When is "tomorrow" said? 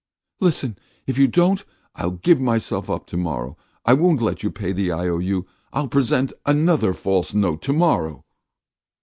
3.05-3.55, 7.61-8.25